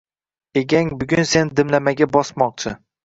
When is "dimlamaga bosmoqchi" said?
1.61-2.73